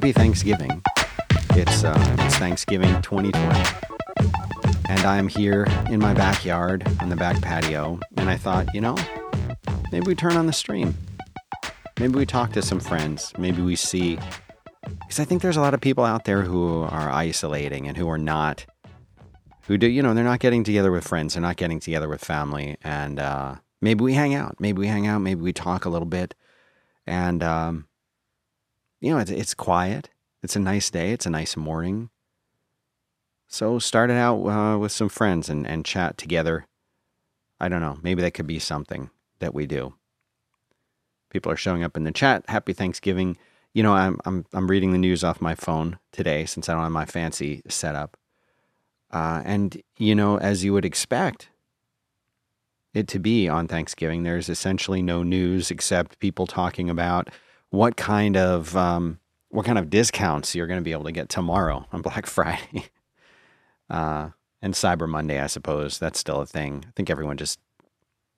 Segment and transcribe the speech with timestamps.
[0.00, 0.82] happy Thanksgiving.
[1.50, 3.60] It's, uh, it's Thanksgiving 2020.
[4.88, 8.00] And I'm here in my backyard on the back patio.
[8.16, 8.96] And I thought, you know,
[9.92, 10.96] maybe we turn on the stream.
[11.98, 13.34] Maybe we talk to some friends.
[13.36, 14.18] Maybe we see.
[15.00, 18.08] Because I think there's a lot of people out there who are isolating and who
[18.08, 18.64] are not,
[19.64, 21.34] who do, you know, they're not getting together with friends.
[21.34, 22.78] They're not getting together with family.
[22.82, 24.56] And uh, maybe we hang out.
[24.60, 25.18] Maybe we hang out.
[25.18, 26.34] Maybe we talk a little bit.
[27.06, 27.86] And, um,
[29.00, 30.10] you know, it's, it's quiet.
[30.42, 31.12] It's a nice day.
[31.12, 32.10] It's a nice morning.
[33.48, 36.66] So start it out uh, with some friends and, and chat together.
[37.58, 37.98] I don't know.
[38.02, 39.94] Maybe that could be something that we do.
[41.30, 42.44] People are showing up in the chat.
[42.48, 43.36] Happy Thanksgiving.
[43.74, 46.82] You know, I'm I'm I'm reading the news off my phone today since I don't
[46.82, 48.16] have my fancy setup.
[49.12, 51.48] Uh, and you know, as you would expect
[52.94, 57.28] it to be on Thanksgiving, there's essentially no news except people talking about
[57.70, 59.18] what kind of um,
[59.48, 62.86] what kind of discounts you're going to be able to get tomorrow on Black Friday
[63.90, 65.40] uh, and Cyber Monday.
[65.40, 66.84] I suppose that's still a thing.
[66.86, 67.58] I think everyone just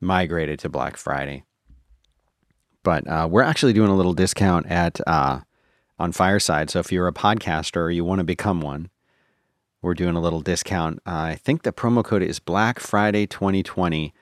[0.01, 1.45] migrated to Black Friday,
[2.83, 5.41] but uh, we're actually doing a little discount at uh,
[5.99, 6.71] on Fireside.
[6.71, 8.91] So if you're a podcaster or you want to become one,
[9.83, 11.01] we're doing a little discount.
[11.05, 14.15] I think the promo code is Black Friday 2020.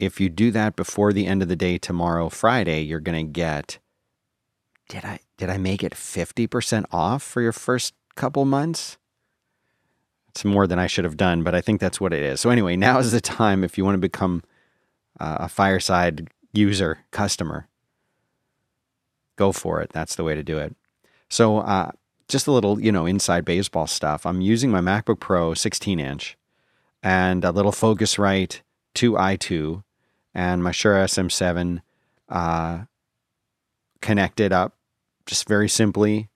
[0.00, 3.32] If you do that before the end of the day tomorrow, Friday, you're going to
[3.32, 3.78] get
[4.88, 8.98] did I did I make it 50% off for your first couple months?
[10.30, 12.40] It's more than I should have done, but I think that's what it is.
[12.40, 14.42] So anyway, now is the time if you want to become
[15.20, 17.68] uh, a Fireside user customer.
[19.36, 19.90] Go for it.
[19.92, 20.74] That's the way to do it.
[21.28, 21.92] So uh,
[22.28, 24.26] just a little, you know, inside baseball stuff.
[24.26, 26.36] I'm using my MacBook Pro 16 inch
[27.02, 28.60] and a little Focusrite
[28.94, 29.82] 2i2
[30.34, 31.80] and my Shure SM7
[32.28, 32.80] uh,
[34.00, 34.77] connected up
[35.28, 36.30] just very simply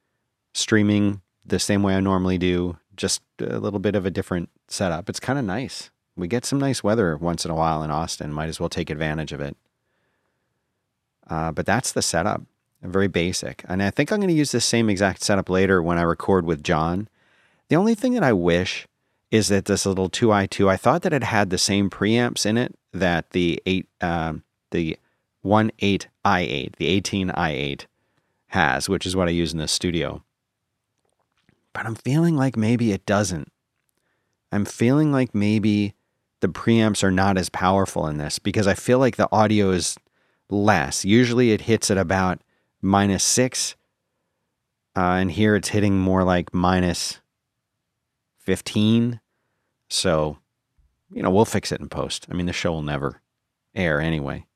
[0.53, 5.08] streaming the same way I normally do, just a little bit of a different setup.
[5.08, 5.91] It's kind of nice.
[6.14, 8.32] We get some nice weather once in a while in Austin.
[8.32, 9.56] Might as well take advantage of it.
[11.26, 12.42] Uh, but that's the setup,
[12.82, 13.64] very basic.
[13.66, 16.44] And I think I'm going to use the same exact setup later when I record
[16.44, 17.08] with John.
[17.69, 18.86] The only thing that I wish
[19.31, 22.75] is that this little 2i2, I thought that it had the same preamps in it
[22.92, 24.34] that the 8, uh,
[24.70, 24.98] the
[25.42, 27.86] 1.8i8, the 18i8
[28.52, 30.22] has, which is what I use in the studio.
[31.72, 33.50] But I'm feeling like maybe it doesn't.
[34.50, 35.94] I'm feeling like maybe
[36.40, 39.96] the preamps are not as powerful in this because I feel like the audio is
[40.50, 41.04] less.
[41.04, 42.42] Usually it hits at about
[42.82, 43.74] minus six,
[44.94, 47.20] uh, and here it's hitting more like minus
[48.40, 49.20] 15.
[49.88, 50.38] So,
[51.10, 52.26] you know, we'll fix it in post.
[52.30, 53.22] I mean, the show will never
[53.74, 54.46] air anyway.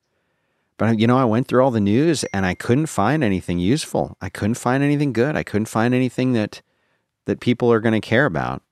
[0.78, 4.16] But you know, I went through all the news and I couldn't find anything useful.
[4.20, 5.36] I couldn't find anything good.
[5.36, 6.62] I couldn't find anything that
[7.24, 8.62] that people are going to care about.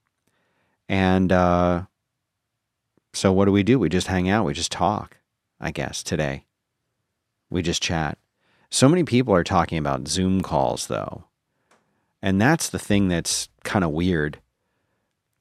[0.89, 1.85] And uh,
[3.13, 3.79] so, what do we do?
[3.79, 4.45] We just hang out.
[4.45, 5.19] We just talk.
[5.61, 6.45] I guess today,
[7.49, 8.19] we just chat.
[8.71, 11.25] So many people are talking about Zoom calls, though,
[12.21, 14.41] and that's the thing that's kind of weird.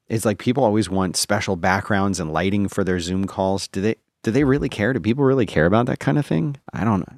[0.08, 3.68] It's like people always want special backgrounds and lighting for their Zoom calls.
[3.68, 3.96] Do they?
[4.24, 4.94] Do they really care?
[4.94, 6.58] Do people really care about that kind of thing?
[6.74, 7.18] I don't know.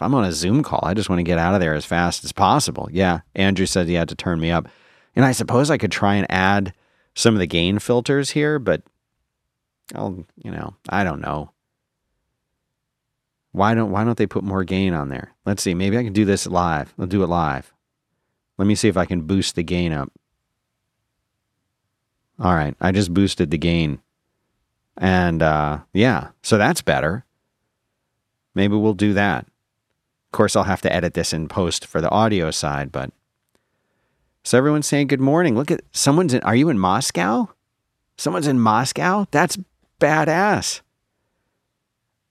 [0.00, 1.84] If I'm on a Zoom call, I just want to get out of there as
[1.84, 2.88] fast as possible.
[2.90, 4.66] Yeah, Andrew said he had to turn me up.
[5.14, 6.72] And I suppose I could try and add
[7.14, 8.82] some of the gain filters here, but
[9.94, 11.52] I'll, you know, I don't know.
[13.52, 15.34] Why don't why don't they put more gain on there?
[15.44, 15.74] Let's see.
[15.74, 16.94] Maybe I can do this live.
[16.98, 17.74] I'll do it live.
[18.56, 20.10] Let me see if I can boost the gain up.
[22.38, 24.00] All right, I just boosted the gain
[24.96, 27.24] and uh, yeah, so that's better.
[28.54, 29.46] Maybe we'll do that.
[29.46, 33.10] Of course, I'll have to edit this in post for the audio side, but
[34.44, 35.56] so everyone's saying good morning.
[35.56, 36.42] Look at someone's in.
[36.42, 37.48] Are you in Moscow?
[38.16, 39.26] Someone's in Moscow?
[39.30, 39.58] That's
[40.00, 40.80] badass.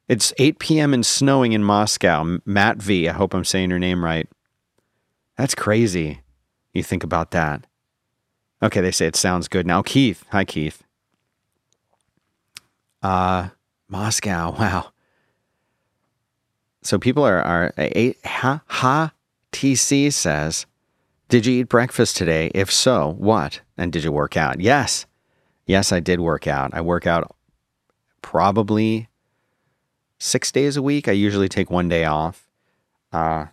[0.07, 0.93] It's 8 p.m.
[0.93, 2.39] and snowing in Moscow.
[2.45, 3.07] Matt V.
[3.07, 4.27] I hope I'm saying your name right.
[5.37, 6.21] That's crazy.
[6.73, 7.65] You think about that.
[8.61, 9.67] Okay, they say it sounds good.
[9.67, 10.25] Now, Keith.
[10.31, 10.83] Hi, Keith.
[13.01, 13.49] Uh,
[13.87, 14.55] Moscow.
[14.59, 14.91] Wow.
[16.81, 19.11] So people are are a ha ha
[19.51, 20.65] TC says,
[21.27, 22.51] "Did you eat breakfast today?
[22.55, 23.59] If so, what?
[23.77, 25.05] And did you work out?" Yes.
[25.65, 26.71] Yes, I did work out.
[26.73, 27.35] I work out
[28.21, 29.07] probably
[30.17, 31.07] 6 days a week.
[31.07, 32.47] I usually take one day off.
[33.11, 33.47] Uh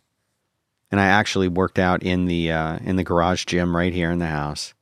[0.90, 4.18] and I actually worked out in the uh, in the garage gym right here in
[4.18, 4.74] the house.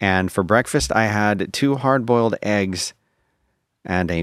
[0.00, 2.94] And for breakfast, I had two hard boiled eggs
[3.84, 4.18] and a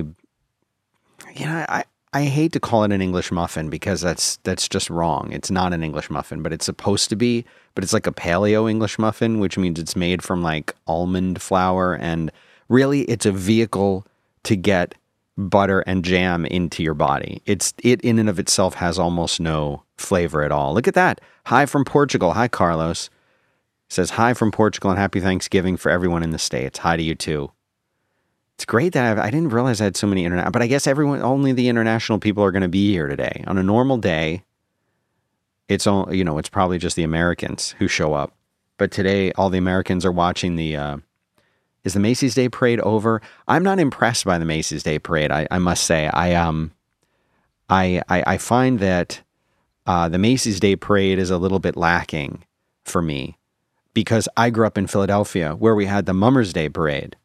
[1.35, 1.83] you know I
[2.13, 5.31] I hate to call it an English muffin because that's that's just wrong.
[5.31, 7.45] It's not an English muffin, but it's supposed to be.
[7.75, 11.93] But it's like a paleo English muffin, which means it's made from like almond flour,
[11.93, 12.31] and
[12.69, 14.05] really, it's a vehicle
[14.43, 14.95] to get
[15.37, 17.41] butter and jam into your body.
[17.45, 20.73] It's it in and of itself has almost no flavor at all.
[20.73, 21.21] Look at that.
[21.47, 22.33] Hi from Portugal.
[22.33, 23.09] Hi Carlos.
[23.89, 26.79] Says hi from Portugal and happy Thanksgiving for everyone in the states.
[26.79, 27.51] Hi to you too.
[28.57, 30.67] It's great that I've, I did not realize I had so many internet, but I
[30.67, 33.43] guess everyone, only the international people are going to be here today.
[33.45, 34.43] On a normal day,
[35.67, 38.33] it's all, you know, it's probably just the Americans who show up.
[38.77, 40.97] But today, all the Americans are watching the, uh,
[41.83, 43.21] is the Macy's Day Parade over?
[43.47, 45.31] I'm not impressed by the Macy's Day Parade.
[45.31, 46.71] I, I must say, I, um,
[47.69, 49.21] I, I, I find that,
[49.85, 52.43] uh, the Macy's Day Parade is a little bit lacking
[52.83, 53.37] for me
[53.93, 57.15] because I grew up in Philadelphia where we had the Mummers Day Parade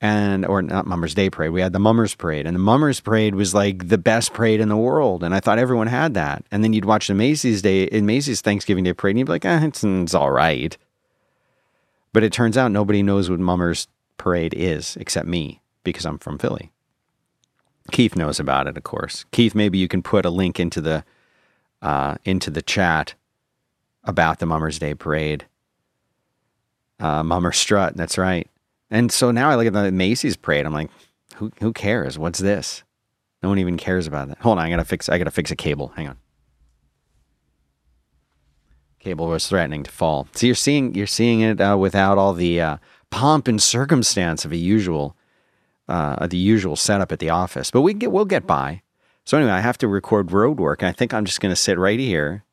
[0.00, 1.52] and or not Mummers Day Parade.
[1.52, 4.68] We had the Mummers Parade, and the Mummers Parade was like the best parade in
[4.68, 6.44] the world, and I thought everyone had that.
[6.50, 9.32] And then you'd watch the Macy's Day in Macy's Thanksgiving Day Parade, and you'd be
[9.32, 10.76] like, eh, it's, it's all right.
[12.12, 16.38] But it turns out nobody knows what Mummers Parade is except me because I'm from
[16.38, 16.72] Philly.
[17.90, 19.24] Keith knows about it, of course.
[19.32, 21.04] Keith, maybe you can put a link into the
[21.82, 23.14] uh, into the chat
[24.04, 25.46] about the Mummers Day Parade.
[26.98, 28.49] Uh, Mummer Strut, that's right.
[28.90, 30.66] And so now I look at the Macy's parade.
[30.66, 30.90] I'm like,
[31.36, 32.18] who who cares?
[32.18, 32.82] What's this?
[33.42, 34.38] No one even cares about that.
[34.40, 35.08] Hold on, I gotta fix.
[35.08, 35.92] I gotta fix a cable.
[35.96, 36.18] Hang on.
[38.98, 40.28] Cable was threatening to fall.
[40.34, 42.76] So you're seeing you're seeing it uh, without all the uh,
[43.10, 45.16] pomp and circumstance of a usual
[45.88, 47.70] uh, the usual setup at the office.
[47.70, 48.82] But we get we'll get by.
[49.24, 51.78] So anyway, I have to record road work, and I think I'm just gonna sit
[51.78, 52.44] right here,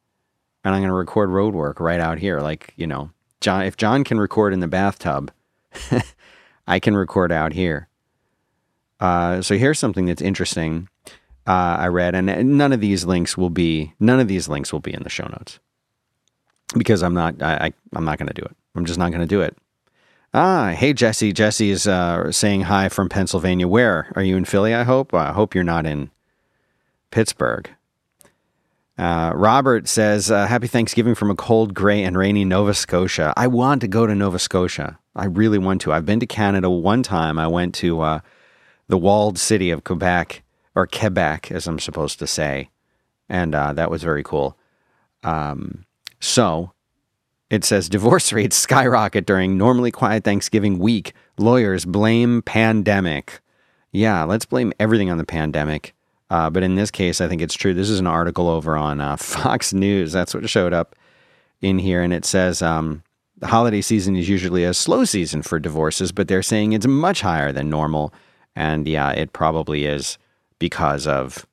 [0.64, 2.40] and I'm gonna record road work right out here.
[2.40, 3.12] Like you know,
[3.42, 3.64] John.
[3.64, 5.32] If John can record in the bathtub.
[6.68, 7.88] I can record out here.
[9.00, 10.90] Uh, so here's something that's interesting.
[11.46, 14.82] Uh, I read, and none of these links will be none of these links will
[14.82, 15.60] be in the show notes
[16.76, 18.56] because I'm not I, I am not going to do it.
[18.76, 19.58] I'm just not going to do it.
[20.34, 21.32] Ah, hey Jesse.
[21.32, 23.68] Jesse is uh, saying hi from Pennsylvania.
[23.68, 24.74] Where are you in Philly?
[24.74, 25.14] I hope.
[25.14, 26.12] I hope you're not in
[27.12, 27.70] Pittsburgh.
[28.98, 33.32] Uh, Robert says, uh, Happy Thanksgiving from a cold, gray, and rainy Nova Scotia.
[33.38, 34.98] I want to go to Nova Scotia.
[35.18, 35.94] I really want to.
[35.94, 37.40] I've been to Canada one time.
[37.40, 38.20] I went to uh,
[38.88, 40.44] the walled city of Quebec,
[40.76, 42.70] or Quebec, as I'm supposed to say.
[43.28, 44.58] And uh, that was very cool.
[45.24, 45.86] Um,
[46.20, 46.72] so
[47.50, 51.14] it says divorce rates skyrocket during normally quiet Thanksgiving week.
[51.38, 53.42] Lawyers blame pandemic.
[53.92, 55.94] Yeah, let's blame everything on the pandemic.
[56.30, 57.74] Uh, but in this case, I think it's true.
[57.74, 60.12] This is an article over on uh, Fox News.
[60.12, 60.96] That's what showed up
[61.62, 62.02] in here.
[62.02, 63.02] And it says um,
[63.38, 67.22] the holiday season is usually a slow season for divorces, but they're saying it's much
[67.22, 68.14] higher than normal.
[68.56, 70.18] And yeah, it probably is
[70.60, 71.46] because of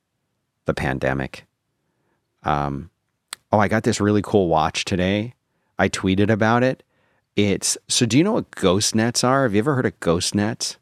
[0.65, 1.45] the pandemic.
[2.43, 2.89] Um,
[3.51, 5.33] oh, I got this really cool watch today.
[5.77, 6.83] I tweeted about it.
[7.35, 8.05] It's so.
[8.05, 9.43] Do you know what ghost nets are?
[9.43, 10.77] Have you ever heard of ghost nets?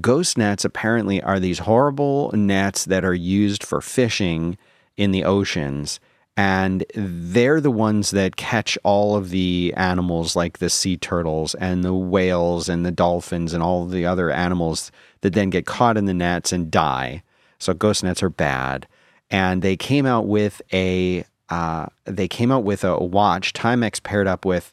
[0.00, 4.56] Ghost nets apparently are these horrible nets that are used for fishing
[4.96, 6.00] in the oceans.
[6.40, 11.84] And they're the ones that catch all of the animals like the sea turtles and
[11.84, 14.90] the whales and the dolphins and all the other animals
[15.20, 17.22] that then get caught in the nets and die.
[17.58, 18.88] So ghost nets are bad.
[19.30, 23.52] And they came out with a uh, they came out with a watch.
[23.52, 24.72] Timex paired up with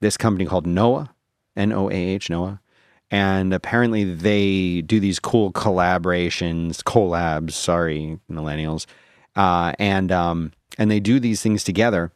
[0.00, 1.14] this company called Noah,
[1.56, 2.60] N O A H Noah,
[3.10, 7.52] and apparently they do these cool collaborations, collabs.
[7.52, 8.84] Sorry, millennials,
[9.36, 12.12] uh, and um, and they do these things together.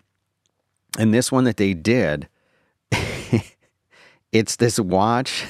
[0.99, 2.29] And this one that they did,
[4.33, 5.45] it's this watch.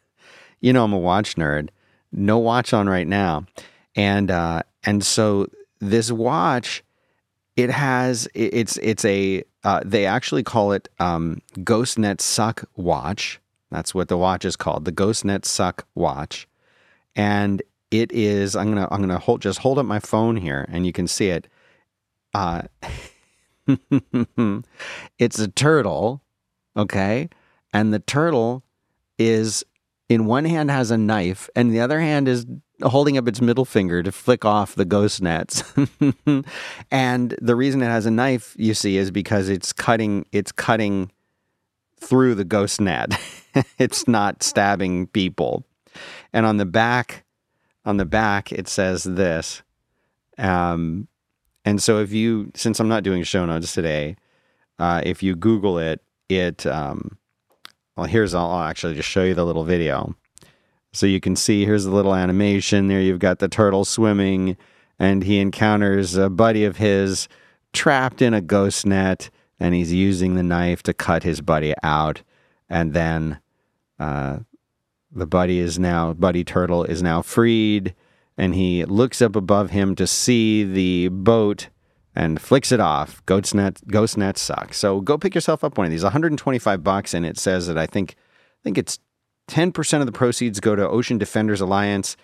[0.60, 1.70] you know, I'm a watch nerd.
[2.12, 3.46] No watch on right now,
[3.94, 5.48] and uh, and so
[5.80, 6.84] this watch,
[7.56, 13.94] it has it's it's a uh, they actually call it um, GhostNet Suck Watch that's
[13.94, 16.48] what the watch is called, the GhostNet Suck watch.
[17.14, 20.86] And it is I'm to I'm to hold just hold up my phone here and
[20.86, 21.46] you can see it.
[22.36, 22.62] Uh
[25.18, 26.22] it's a turtle,
[26.76, 27.30] okay?
[27.72, 28.62] And the turtle
[29.18, 29.64] is
[30.10, 32.44] in one hand has a knife and the other hand is
[32.82, 35.64] holding up its middle finger to flick off the ghost nets.
[36.90, 41.10] and the reason it has a knife, you see, is because it's cutting it's cutting
[41.98, 43.18] through the ghost net.
[43.78, 45.64] it's not stabbing people.
[46.34, 47.24] And on the back,
[47.86, 49.62] on the back, it says this.
[50.36, 51.08] Um,
[51.66, 54.16] and so if you, since I'm not doing show notes today,
[54.78, 57.18] uh, if you Google it, it, um,
[57.96, 60.14] well, here's, I'll, I'll actually just show you the little video.
[60.92, 63.00] So you can see here's the little animation there.
[63.00, 64.56] You've got the turtle swimming,
[64.98, 67.28] and he encounters a buddy of his
[67.72, 72.22] trapped in a ghost net, and he's using the knife to cut his buddy out.
[72.70, 73.40] And then
[73.98, 74.38] uh,
[75.10, 77.92] the buddy is now, Buddy Turtle is now freed,
[78.36, 81.68] and he looks up above him to see the boat
[82.14, 83.24] and flicks it off.
[83.26, 84.78] Ghost net, ghost net sucks.
[84.78, 86.02] So go pick yourself up one of these.
[86.02, 88.98] 125 bucks, and it says that I think, I think it's
[89.48, 92.16] 10% of the proceeds go to Ocean Defenders Alliance,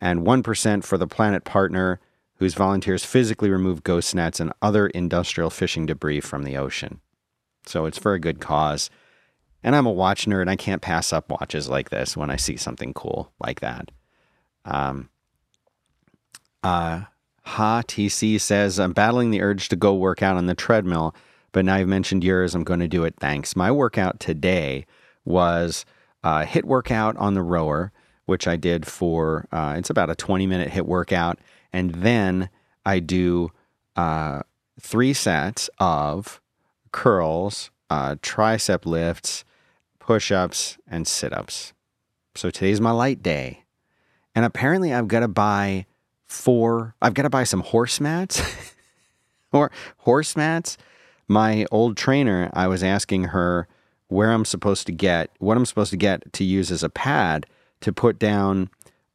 [0.00, 2.00] and 1% for the Planet Partner
[2.36, 7.00] whose volunteers physically remove ghost nets and other industrial fishing debris from the ocean.
[7.66, 8.90] So it's for a good cause.
[9.62, 10.48] And I'm a watch nerd.
[10.48, 13.90] I can't pass up watches like this when I see something cool like that.
[14.64, 15.08] Um,
[16.62, 17.02] uh,
[17.46, 21.14] Ha TC says, I'm battling the urge to go work out on the treadmill,
[21.52, 22.54] but now you've mentioned yours.
[22.54, 23.14] I'm going to do it.
[23.20, 23.54] Thanks.
[23.54, 24.84] My workout today
[25.24, 25.84] was
[26.24, 27.92] a HIIT workout on the rower,
[28.24, 31.38] which I did for, uh, it's about a 20 minute HIIT workout.
[31.72, 32.50] And then
[32.84, 33.50] I do
[33.94, 34.42] uh,
[34.80, 36.40] three sets of
[36.90, 39.44] curls, uh, tricep lifts,
[40.00, 41.72] push ups, and sit ups.
[42.34, 43.64] So today's my light day.
[44.34, 45.86] And apparently, I've got to buy
[46.26, 48.42] four, I've got to buy some horse mats.
[49.52, 50.76] or horse mats.
[51.28, 53.66] My old trainer, I was asking her
[54.08, 57.46] where I'm supposed to get, what I'm supposed to get to use as a pad
[57.80, 58.70] to put down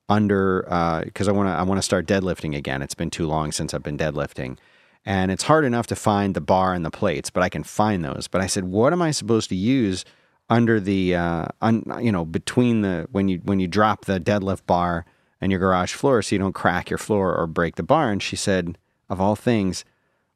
[0.09, 0.63] under
[1.05, 2.81] because uh, I want to I want to start deadlifting again.
[2.81, 4.57] It's been too long since I've been deadlifting,
[5.05, 8.03] and it's hard enough to find the bar and the plates, but I can find
[8.03, 8.27] those.
[8.27, 10.03] But I said, what am I supposed to use
[10.49, 14.65] under the uh, un, you know between the when you when you drop the deadlift
[14.65, 15.05] bar
[15.41, 18.19] and your garage floor so you don't crack your floor or break the barn.
[18.19, 18.77] She said,
[19.09, 19.83] of all things,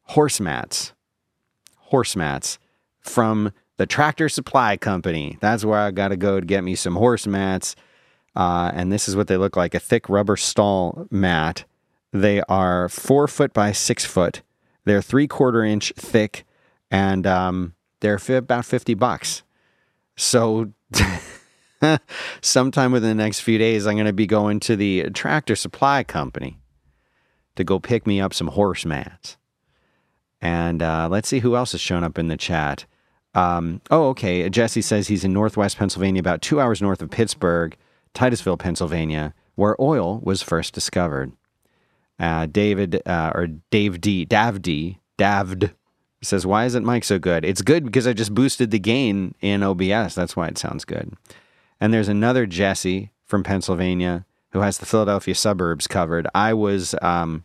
[0.02, 0.92] horse mats,
[1.76, 2.58] horse mats
[3.00, 5.38] from the Tractor Supply Company.
[5.40, 7.76] That's where I got to go to get me some horse mats
[8.36, 11.64] uh, and this is what they look like a thick rubber stall mat.
[12.12, 14.42] They are four foot by six foot.
[14.84, 16.44] They're three quarter inch thick,
[16.90, 19.42] and um, they're f- about 50 bucks.
[20.16, 20.72] So,
[22.40, 26.04] sometime within the next few days, I'm going to be going to the tractor supply
[26.04, 26.58] company
[27.56, 29.36] to go pick me up some horse mats.
[30.40, 32.84] And uh, let's see who else has shown up in the chat.
[33.34, 34.48] Um, oh, okay.
[34.48, 37.76] Jesse says he's in Northwest Pennsylvania, about two hours north of Pittsburgh.
[38.16, 41.32] Titusville, Pennsylvania, where oil was first discovered.
[42.18, 45.74] Uh, David uh, or Dave D, Dav D, Davd
[46.22, 49.62] says, "Why isn't Mike so good?" It's good because I just boosted the gain in
[49.62, 50.14] OBS.
[50.14, 51.12] That's why it sounds good.
[51.80, 56.26] And there's another Jesse from Pennsylvania who has the Philadelphia suburbs covered.
[56.34, 57.44] I was um,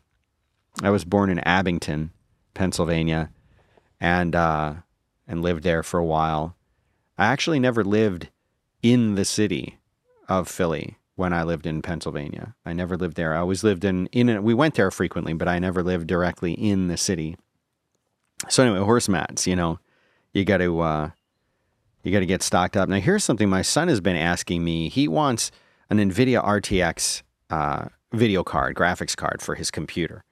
[0.82, 2.12] I was born in Abington,
[2.54, 3.32] Pennsylvania,
[4.00, 4.76] and uh,
[5.28, 6.56] and lived there for a while.
[7.18, 8.30] I actually never lived
[8.82, 9.80] in the city
[10.28, 12.56] of Philly when I lived in Pennsylvania.
[12.66, 13.36] I never lived there.
[13.36, 16.88] I always lived in in we went there frequently, but I never lived directly in
[16.88, 17.38] the city.
[18.50, 19.80] So anyway, horse mats, you know,
[20.34, 21.10] you got to uh,
[22.04, 22.90] you got to get stocked up.
[22.90, 24.90] Now here's something my son has been asking me.
[24.90, 25.52] He wants
[25.90, 30.24] an Nvidia RTX uh, video card, graphics card for his computer,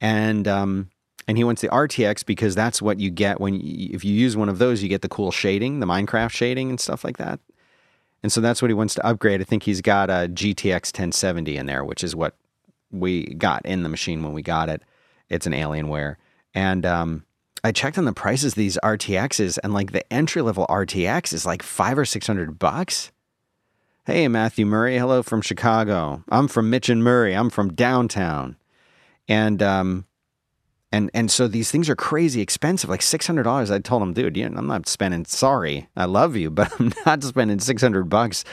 [0.00, 0.90] and um,
[1.26, 4.36] and he wants the RTX because that's what you get when you, if you use
[4.36, 7.40] one of those, you get the cool shading, the Minecraft shading and stuff like that.
[8.22, 9.40] And so that's what he wants to upgrade.
[9.40, 12.36] I think he's got a GTX 1070 in there, which is what
[12.90, 14.82] we got in the machine when we got it.
[15.28, 16.16] It's an Alienware.
[16.54, 17.24] And um,
[17.64, 21.46] I checked on the prices of these RTXs, and like the entry level RTX is
[21.46, 23.10] like five or six hundred bucks.
[24.04, 24.98] Hey, Matthew Murray.
[24.98, 26.22] Hello from Chicago.
[26.28, 27.32] I'm from Mitch and Murray.
[27.32, 28.56] I'm from downtown.
[29.28, 30.04] And um,
[30.92, 33.70] and and so these things are crazy expensive, like six hundred dollars.
[33.70, 35.24] I told him, dude, you know, I'm not spending.
[35.24, 38.44] Sorry, I love you, but I'm not spending six hundred bucks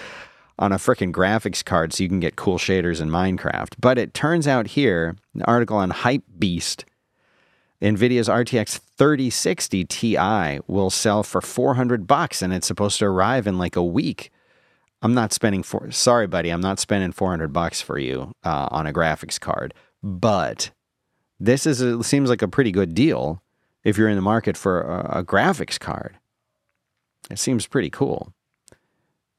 [0.57, 3.73] on a freaking graphics card so you can get cool shaders in Minecraft.
[3.77, 6.85] But it turns out here, an article on Hype Beast,
[7.81, 13.57] NVIDIA's RTX 3060 Ti will sell for 400 bucks, and it's supposed to arrive in
[13.57, 14.29] like a week.
[15.01, 15.89] I'm not spending four.
[15.89, 20.69] Sorry, buddy, I'm not spending 400 bucks for you uh, on a graphics card, but
[21.39, 23.41] this is a, seems like a pretty good deal
[23.83, 26.19] if you're in the market for a, a graphics card.
[27.31, 28.35] It seems pretty cool.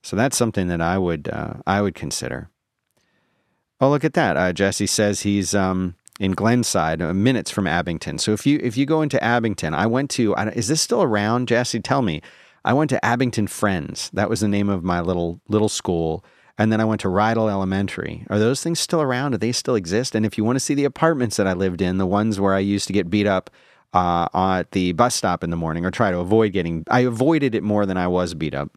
[0.02, 2.50] So that's something that I would uh, I would consider.
[3.80, 4.36] Oh, look at that!
[4.36, 8.18] Uh, Jesse says he's um, in Glenside, uh, minutes from Abington.
[8.18, 10.34] So if you if you go into Abington, I went to.
[10.54, 11.80] Is this still around, Jesse?
[11.80, 12.22] Tell me.
[12.64, 14.08] I went to Abington Friends.
[14.12, 16.24] That was the name of my little little school
[16.58, 18.26] and then I went to Rydal Elementary.
[18.30, 19.32] Are those things still around?
[19.32, 20.14] Do they still exist?
[20.14, 22.54] And if you want to see the apartments that I lived in, the ones where
[22.54, 23.50] I used to get beat up
[23.92, 27.54] uh, at the bus stop in the morning, or try to avoid getting, I avoided
[27.54, 28.70] it more than I was beat up.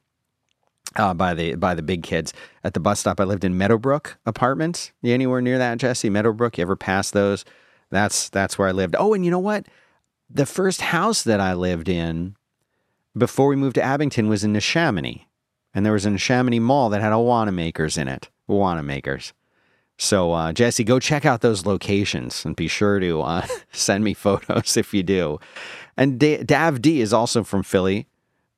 [0.95, 2.31] Uh, by the by the big kids
[2.63, 3.19] at the bus stop.
[3.19, 4.93] I lived in Meadowbrook Apartments.
[5.01, 6.09] You anywhere near that, Jesse?
[6.09, 6.57] Meadowbrook.
[6.57, 7.43] You ever pass those?
[7.91, 8.95] That's that's where I lived.
[8.97, 9.65] Oh, and you know what?
[10.29, 12.35] The first house that I lived in
[13.17, 15.25] before we moved to Abington was in Neshaminy.
[15.73, 18.29] And there was a Neshaminy mall that had a makers in it.
[18.47, 19.33] a Wanamaker's.
[19.97, 24.13] So, uh, Jesse, go check out those locations and be sure to uh, send me
[24.13, 25.39] photos if you do.
[25.97, 28.07] And D- Dav D is also from Philly,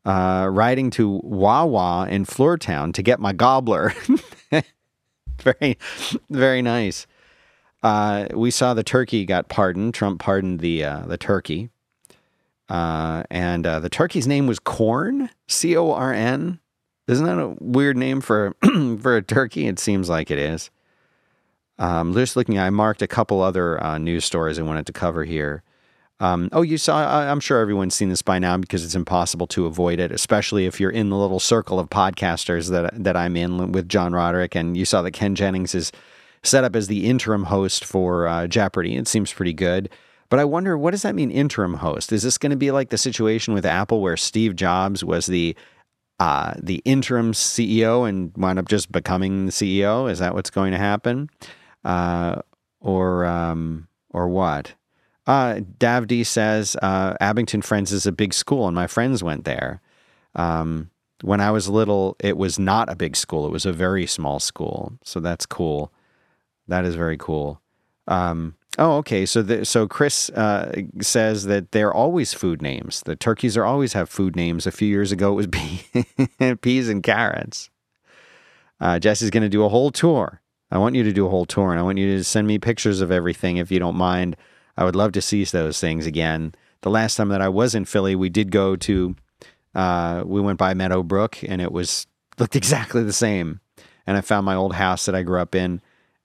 [0.08, 3.94] uh, riding to Wawa in Flourtown to get my gobbler.
[5.42, 5.78] very,
[6.30, 7.06] very nice.
[7.84, 9.94] Uh, we saw the turkey got pardoned.
[9.94, 11.70] Trump pardoned the uh, the turkey,
[12.70, 16.60] uh, and uh, the turkey's name was Corn, C O R N.
[17.08, 18.56] Isn't that a weird name for
[19.02, 19.68] for a turkey?
[19.68, 20.72] It seems like it is.
[21.80, 25.26] Um, just looking, I marked a couple other uh, news stories I wanted to cover
[25.26, 25.64] here.
[26.20, 29.68] Um, oh, you saw, I'm sure everyone's seen this by now because it's impossible to
[29.68, 33.72] avoid it, especially if you're in the little circle of podcasters that, that I'm in
[33.72, 34.56] with John Roderick.
[34.56, 35.92] And you saw that Ken Jennings is
[36.44, 38.96] set up as the interim host for uh, Jeopardy.
[38.96, 39.90] It seems pretty good.
[40.30, 42.12] But I wonder, what does that mean, interim host?
[42.12, 45.56] Is this going to be like the situation with Apple where Steve Jobs was the
[46.20, 50.10] uh, the interim CEO and wound up just becoming the CEO?
[50.10, 51.30] Is that what's going to happen?
[51.86, 52.42] Uh,
[52.82, 54.74] or um, or what?
[55.28, 59.82] Uh, Davdi says uh, Abington Friends is a big school, and my friends went there.
[60.36, 60.90] Um,
[61.22, 64.40] when I was little, it was not a big school; it was a very small
[64.40, 64.94] school.
[65.04, 65.92] So that's cool.
[66.68, 67.62] That is very cool.
[68.08, 69.26] Um, oh, okay.
[69.26, 73.02] So the, so Chris uh, says that they're always food names.
[73.06, 74.66] The turkeys are always have food names.
[74.66, 75.48] A few years ago, it was
[76.40, 77.70] pea, peas and carrots.
[78.80, 81.46] Uh, Jesse's going to do a whole tour I want you to do a whole
[81.46, 84.36] tour and I want you to send me pictures of everything if you don't mind.
[84.78, 86.54] I would love to see those things again.
[86.82, 89.16] The last time that I was in Philly, we did go to,
[89.74, 92.08] uh, we went by Meadow Brook and it was,
[92.40, 93.60] looked exactly the same.
[94.06, 95.82] And I found my old house that I grew up in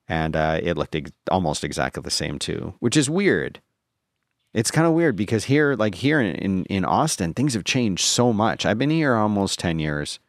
[0.07, 3.59] and uh, it looked ex- almost exactly the same too, which is weird.
[4.53, 8.05] It's kind of weird because here, like here in, in, in Austin, things have changed
[8.05, 8.65] so much.
[8.65, 10.19] I've been here almost 10 years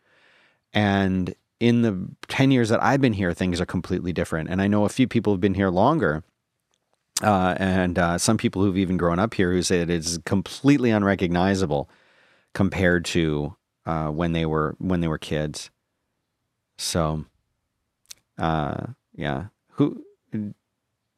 [0.72, 4.50] and in the 10 years that I've been here, things are completely different.
[4.50, 6.24] And I know a few people have been here longer.
[7.22, 10.90] Uh, and uh, some people who've even grown up here who say that it's completely
[10.90, 11.88] unrecognizable
[12.54, 13.54] compared to
[13.86, 15.70] uh, when they were when they were kids.
[16.76, 17.24] So,
[18.38, 19.46] uh, yeah.
[19.72, 20.04] Who?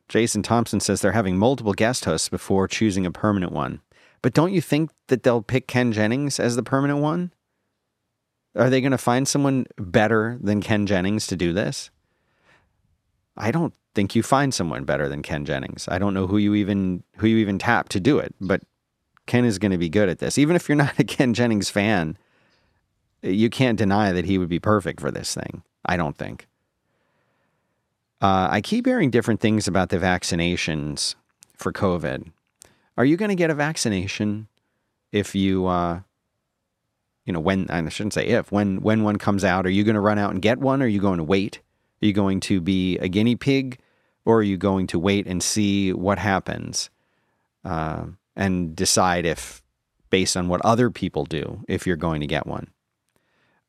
[0.09, 3.81] Jason Thompson says they're having multiple guest hosts before choosing a permanent one.
[4.23, 7.33] But don't you think that they'll pick Ken Jennings as the permanent one?
[8.55, 11.91] Are they going to find someone better than Ken Jennings to do this?
[13.37, 15.89] I don't think you find someone better than Ken Jennings.
[15.89, 18.63] I don't know who you even who you even tap to do it, but
[19.27, 20.39] Ken is going to be good at this.
[20.39, 22.17] Even if you're not a Ken Jennings fan,
[23.23, 25.63] you can't deny that he would be perfect for this thing.
[25.85, 26.47] I don't think.
[28.21, 31.15] Uh, I keep hearing different things about the vaccinations
[31.55, 32.33] for COVID.
[32.97, 34.49] Are you going to get a vaccination
[35.13, 36.01] if you uh,
[37.27, 39.97] you know, when I shouldn't say if, when when one comes out, are you going
[39.97, 40.81] to run out and get one?
[40.81, 41.61] Or are you going to wait?
[42.03, 43.79] Are you going to be a guinea pig,
[44.25, 46.91] or are you going to wait and see what happens,
[47.65, 48.05] uh,
[48.35, 49.63] and decide if,
[50.11, 52.69] based on what other people do, if you're going to get one?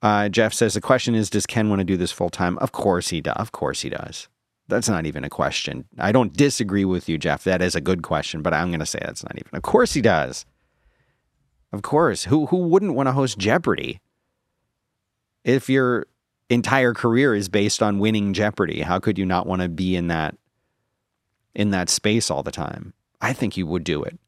[0.01, 2.57] Uh, Jeff says the question is, does Ken want to do this full time?
[2.59, 3.35] Of course he does.
[3.37, 4.27] Of course he does.
[4.67, 5.85] That's not even a question.
[5.97, 7.43] I don't disagree with you, Jeff.
[7.45, 9.49] That is a good question, but I'm going to say that's not even.
[9.53, 10.45] Of course he does.
[11.71, 12.25] Of course.
[12.25, 14.01] Who who wouldn't want to host Jeopardy?
[15.43, 16.07] If your
[16.49, 20.07] entire career is based on winning Jeopardy, how could you not want to be in
[20.07, 20.35] that
[21.53, 22.93] in that space all the time?
[23.19, 24.19] I think he would do it.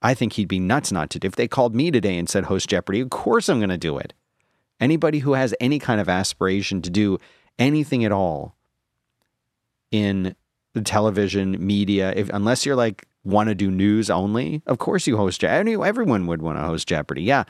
[0.00, 1.20] I think he'd be nuts not to.
[1.22, 3.98] If they called me today and said host Jeopardy, of course I'm going to do
[3.98, 4.14] it.
[4.80, 7.18] Anybody who has any kind of aspiration to do
[7.58, 8.56] anything at all
[9.92, 10.34] in
[10.72, 15.16] the television media, if unless you're like want to do news only, of course you
[15.16, 15.74] host Jeopardy.
[15.74, 17.22] Everyone would want to host Jeopardy.
[17.22, 17.44] Yeah.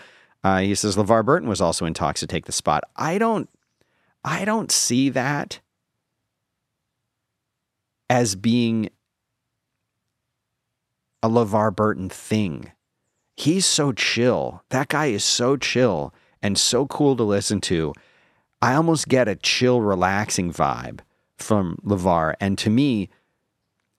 [0.45, 2.85] Uh, he says LeVar Burton was also in talks to take the spot.
[2.97, 3.49] I don't,
[4.25, 5.61] I don't see that
[8.09, 8.91] as being
[11.23, 12.73] a LeVar Burton thing.
[13.37, 14.63] He's so chill.
[14.69, 17.93] That guy is so chill and so cool to listen to.
[18.61, 21.01] I almost get a chill, relaxing vibe
[21.37, 22.35] from LeVar.
[22.41, 23.09] And to me,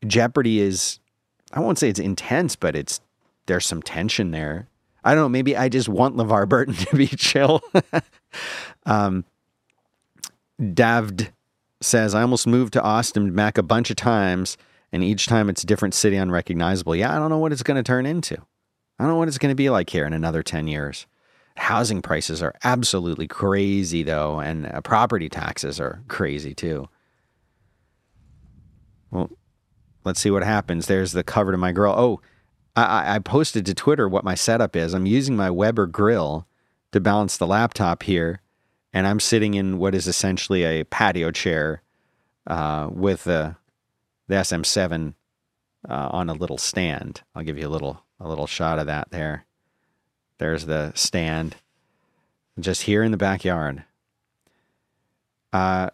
[0.05, 0.99] Jeopardy is
[1.51, 2.99] I won't say it's intense, but it's
[3.45, 4.67] there's some tension there.
[5.03, 5.29] I don't know.
[5.29, 7.62] Maybe I just want LeVar Burton to be chill.
[8.86, 9.25] um,
[10.61, 11.31] Davd
[11.81, 14.57] says, I almost moved to Austin Mac a bunch of times,
[14.91, 16.95] and each time it's a different city unrecognizable.
[16.95, 18.35] Yeah, I don't know what it's going to turn into.
[18.99, 21.07] I don't know what it's going to be like here in another 10 years.
[21.57, 26.87] Housing prices are absolutely crazy, though, and uh, property taxes are crazy, too.
[29.11, 29.29] Well,
[30.05, 30.87] Let's see what happens.
[30.87, 31.93] There's the cover to my grill.
[31.93, 32.21] Oh,
[32.75, 34.93] I, I posted to Twitter what my setup is.
[34.93, 36.47] I'm using my Weber grill
[36.91, 38.41] to balance the laptop here,
[38.93, 41.82] and I'm sitting in what is essentially a patio chair
[42.47, 43.56] uh, with the
[44.27, 45.15] the SM7
[45.89, 47.21] uh, on a little stand.
[47.36, 49.45] I'll give you a little a little shot of that there.
[50.38, 51.56] There's the stand,
[52.60, 53.84] just here in the backyard.
[55.51, 55.89] Uh,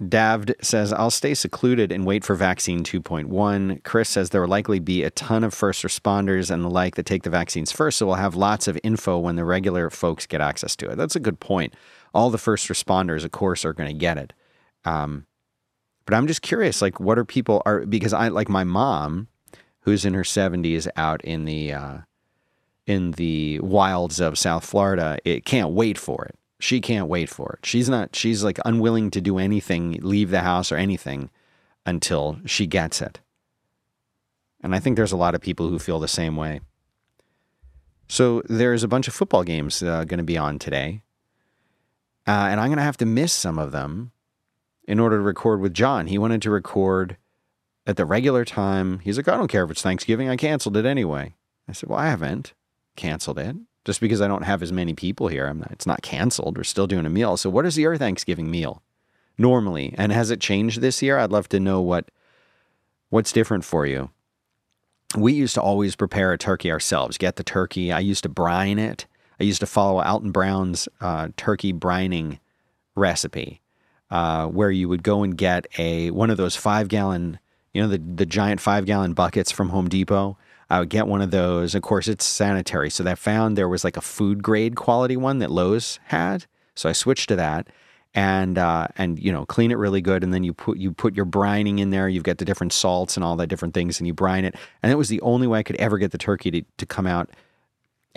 [0.00, 3.82] Davd says, I'll stay secluded and wait for vaccine 2.1.
[3.82, 7.06] Chris says there will likely be a ton of first responders and the like that
[7.06, 10.40] take the vaccines first, so we'll have lots of info when the regular folks get
[10.40, 10.96] access to it.
[10.96, 11.74] That's a good point.
[12.14, 14.32] All the first responders, of course, are going to get it.
[14.84, 15.26] Um,
[16.04, 19.28] but I'm just curious, like, what are people are because I like my mom,
[19.80, 21.98] who's in her 70s, out in the uh,
[22.86, 25.18] in the wilds of South Florida.
[25.24, 27.66] It can't wait for it she can't wait for it.
[27.66, 31.30] She's not, she's like unwilling to do anything, leave the house or anything
[31.86, 33.20] until she gets it.
[34.60, 36.60] And I think there's a lot of people who feel the same way.
[38.08, 41.02] So there's a bunch of football games uh, going to be on today.
[42.28, 44.12] Uh, and I'm going to have to miss some of them
[44.86, 46.08] in order to record with John.
[46.08, 47.16] He wanted to record
[47.86, 48.98] at the regular time.
[48.98, 50.28] He's like, I don't care if it's Thanksgiving.
[50.28, 51.34] I canceled it anyway.
[51.66, 52.52] I said, Well, I haven't
[52.96, 55.52] canceled it just because I don't have as many people here.
[55.54, 56.58] Not, it's not canceled.
[56.58, 57.38] We're still doing a meal.
[57.38, 58.82] So, what is your Thanksgiving meal
[59.38, 59.94] normally?
[59.96, 61.18] And has it changed this year?
[61.18, 62.10] I'd love to know what
[63.08, 64.10] what's different for you.
[65.16, 67.16] We used to always prepare a turkey ourselves.
[67.16, 67.90] Get the turkey.
[67.90, 69.06] I used to brine it.
[69.40, 72.38] I used to follow Alton Brown's uh, turkey brining
[72.94, 73.60] recipe,
[74.10, 77.38] uh, where you would go and get a one of those five gallon,
[77.72, 80.36] you know, the the giant five gallon buckets from Home Depot
[80.70, 81.74] I would get one of those.
[81.74, 82.90] Of course, it's sanitary.
[82.90, 86.46] So I found there was like a food grade quality one that Lowe's had.
[86.74, 87.68] So I switched to that
[88.14, 91.14] and uh, and you know clean it really good and then you put you put
[91.14, 94.06] your brining in there you've got the different salts and all the different things and
[94.06, 96.50] you brine it and it was the only way i could ever get the turkey
[96.50, 97.28] to, to come out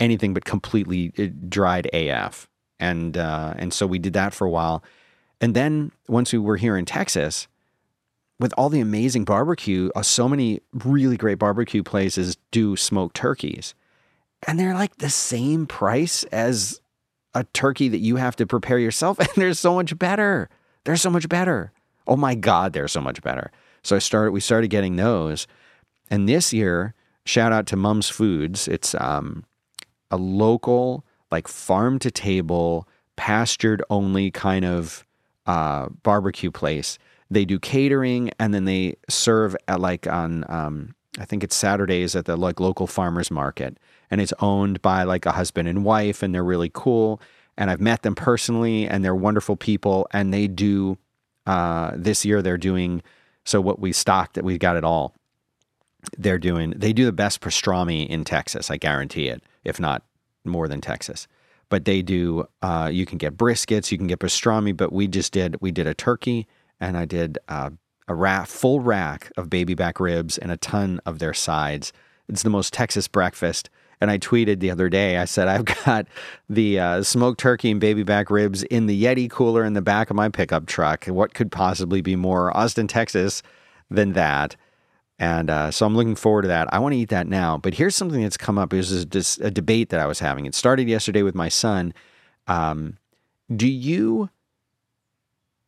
[0.02, 4.50] anything but completely uh, dried af and uh, and so we did that for a
[4.50, 4.82] while
[5.40, 7.48] and then once we were here in texas
[8.42, 13.74] with all the amazing barbecue, uh, so many really great barbecue places do smoked turkeys.
[14.46, 16.80] And they're like the same price as
[17.34, 19.18] a turkey that you have to prepare yourself.
[19.20, 20.50] And they're so much better.
[20.84, 21.72] They're so much better.
[22.06, 23.52] Oh my God, they're so much better.
[23.84, 25.46] So I started, we started getting those.
[26.10, 28.66] And this year, shout out to Mum's Foods.
[28.66, 29.44] It's um,
[30.12, 35.04] a local, like farm to table, pastured only kind of
[35.46, 36.98] uh, barbecue place.
[37.30, 42.14] They do catering and then they serve at like on um, I think it's Saturdays
[42.14, 43.78] at the like local farmers market.
[44.10, 47.20] And it's owned by like a husband and wife and they're really cool.
[47.56, 50.98] And I've met them personally and they're wonderful people and they do
[51.46, 53.02] uh, this year they're doing
[53.44, 55.14] so what we stocked that we got it all.
[56.18, 60.02] They're doing they do the best pastrami in Texas I guarantee it if not
[60.44, 61.28] more than Texas
[61.68, 65.32] but they do uh, you can get briskets you can get pastrami but we just
[65.32, 66.46] did we did a turkey
[66.80, 67.70] and I did uh,
[68.08, 71.92] a rack, full rack of baby back ribs and a ton of their sides.
[72.28, 73.70] It's the most Texas breakfast.
[74.00, 76.06] And I tweeted the other day, I said, I've got
[76.48, 80.10] the uh, smoked turkey and baby back ribs in the Yeti cooler in the back
[80.10, 81.06] of my pickup truck.
[81.06, 83.42] What could possibly be more Austin, Texas
[83.88, 84.56] than that?
[85.22, 86.74] And uh, so I'm looking forward to that.
[86.74, 87.56] I want to eat that now.
[87.56, 88.72] But here's something that's come up.
[88.72, 90.46] It was just a debate that I was having.
[90.46, 91.94] It started yesterday with my son.
[92.48, 92.98] Um,
[93.54, 94.30] do you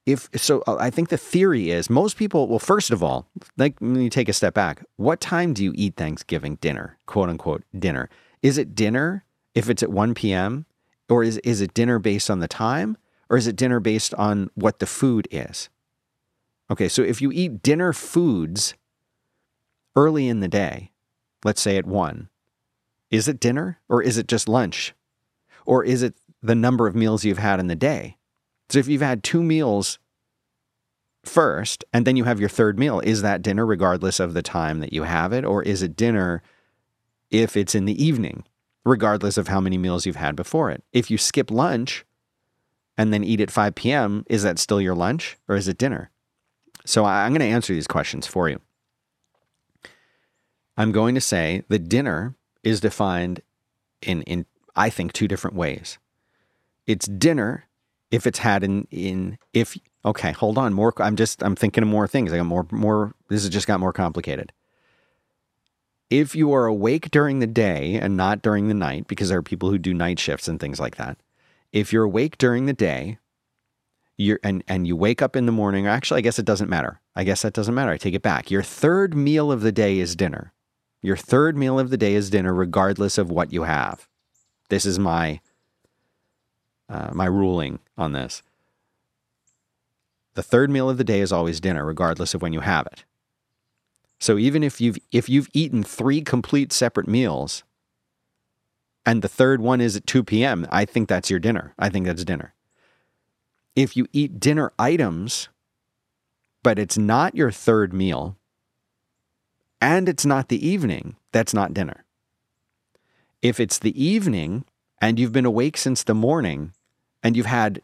[0.07, 3.75] if so uh, i think the theory is most people well first of all like
[3.81, 7.63] let me take a step back what time do you eat thanksgiving dinner quote unquote
[7.79, 8.09] dinner
[8.43, 10.67] is it dinner if it's at 1 p.m
[11.09, 12.97] or is, is it dinner based on the time
[13.31, 15.71] or is it dinner based on what the food is
[16.71, 18.75] okay so if you eat dinner foods
[19.97, 20.91] early in the day
[21.45, 22.29] let's say at 1
[23.11, 24.95] is it dinner or is it just lunch
[25.67, 28.17] or is it the number of meals you've had in the day
[28.69, 29.99] so if you've had two meals
[31.27, 34.81] first and then you have your third meal, is that dinner regardless of the time
[34.81, 35.45] that you have it?
[35.45, 36.43] Or is it dinner
[37.31, 38.45] if it's in the evening,
[38.85, 40.83] regardless of how many meals you've had before it?
[40.93, 42.05] If you skip lunch
[42.97, 46.11] and then eat at 5 p.m., is that still your lunch or is it dinner?
[46.87, 48.61] So I'm going to answer these questions for you.
[50.77, 53.41] I'm going to say that dinner is defined
[54.03, 55.99] in, in I think, two different ways.
[56.87, 57.67] It's dinner
[58.15, 60.95] if it's had in in if okay, hold on, more.
[60.99, 62.33] I'm just I'm thinking of more things.
[62.33, 63.15] I got more more.
[63.29, 64.53] This has just got more complicated.
[66.11, 69.43] If you are awake during the day and not during the night, because there are
[69.43, 71.19] people who do night shifts and things like that.
[71.73, 73.19] If you're awake during the day,
[74.17, 75.87] you're and and you wake up in the morning.
[75.87, 77.01] Actually, I guess it doesn't matter.
[77.17, 77.91] I guess that doesn't matter.
[77.91, 78.51] I take it back.
[78.51, 80.53] Your third meal of the day is dinner.
[81.05, 84.09] Your third meal of the day is dinner, regardless of what you have.
[84.71, 85.41] This is my
[86.89, 88.43] uh, my ruling on this.
[90.33, 93.05] The third meal of the day is always dinner, regardless of when you have it.
[94.19, 97.65] So even if you've if you've eaten three complete separate meals,
[99.05, 101.75] and the third one is at 2 p.m., I think that's your dinner.
[101.79, 102.55] I think that's dinner
[103.77, 105.51] if you eat dinner items,
[106.63, 108.37] but it's not your third meal
[109.85, 112.07] and it's not the evening, that's not dinner.
[113.43, 114.65] If it's the evening
[114.99, 116.73] and you've been awake since the morning
[117.23, 117.83] and you've had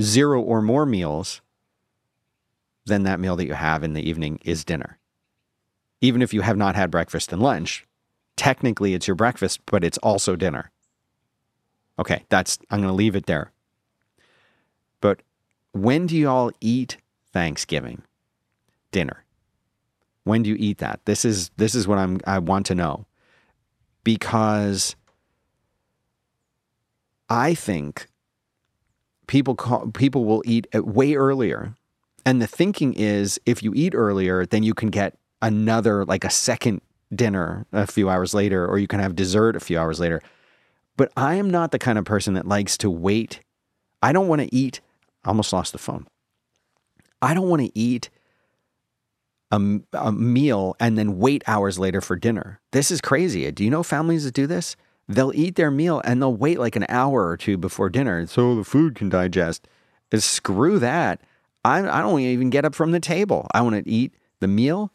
[0.00, 1.42] zero or more meals,
[2.86, 4.98] then that meal that you have in the evening is dinner.
[6.00, 7.86] Even if you have not had breakfast and lunch,
[8.34, 10.70] technically it's your breakfast, but it's also dinner.
[11.98, 13.52] Okay, that's I'm going to leave it there.
[15.02, 15.20] But
[15.72, 16.96] when do you all eat
[17.34, 18.00] Thanksgiving
[18.92, 19.25] dinner?
[20.26, 20.98] When do you eat that?
[21.04, 23.06] This is this is what I'm I want to know.
[24.02, 24.96] Because
[27.28, 28.08] I think
[29.28, 31.74] people call, people will eat way earlier.
[32.24, 36.30] And the thinking is if you eat earlier, then you can get another like a
[36.30, 36.80] second
[37.14, 40.20] dinner a few hours later or you can have dessert a few hours later.
[40.96, 43.40] But I am not the kind of person that likes to wait.
[44.02, 44.80] I don't want to eat
[45.24, 46.08] I almost lost the phone.
[47.22, 48.10] I don't want to eat
[49.50, 49.60] a,
[49.92, 52.60] a meal and then wait hours later for dinner.
[52.72, 53.50] This is crazy.
[53.50, 54.76] Do you know families that do this?
[55.08, 58.54] They'll eat their meal and they'll wait like an hour or two before dinner so
[58.54, 59.68] the food can digest.
[60.10, 61.20] Is Screw that.
[61.64, 63.46] I, I don't even get up from the table.
[63.52, 64.92] I want to eat the meal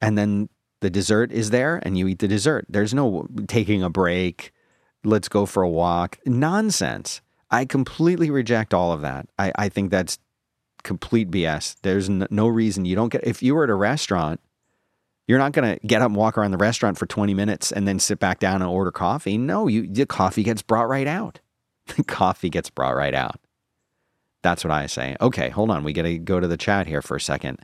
[0.00, 0.48] and then
[0.80, 2.66] the dessert is there and you eat the dessert.
[2.68, 4.52] There's no taking a break.
[5.04, 6.18] Let's go for a walk.
[6.26, 7.22] Nonsense.
[7.50, 9.28] I completely reject all of that.
[9.38, 10.18] I, I think that's
[10.86, 11.76] complete BS.
[11.82, 14.40] There's no reason you don't get, if you were at a restaurant,
[15.26, 17.86] you're not going to get up and walk around the restaurant for 20 minutes and
[17.86, 19.36] then sit back down and order coffee.
[19.36, 21.40] No, you, the coffee gets brought right out.
[21.96, 23.38] The coffee gets brought right out.
[24.42, 25.16] That's what I say.
[25.20, 25.84] Okay, hold on.
[25.84, 27.60] We got to go to the chat here for a second.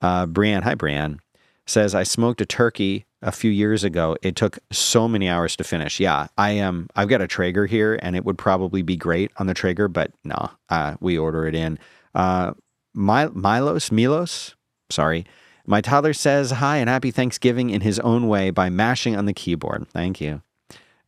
[0.00, 1.20] Uh, Brienne, hi, Brienne,
[1.66, 5.64] says, I smoked a turkey a few years ago, it took so many hours to
[5.64, 6.00] finish.
[6.00, 6.88] Yeah, I am.
[6.96, 10.10] I've got a Traeger here, and it would probably be great on the Traeger, but
[10.24, 11.78] no, uh, we order it in.
[12.14, 12.52] Uh,
[12.94, 14.56] My, Milos, Milos,
[14.90, 15.24] sorry.
[15.64, 19.32] My toddler says hi and happy Thanksgiving in his own way by mashing on the
[19.32, 19.86] keyboard.
[19.88, 20.42] Thank you.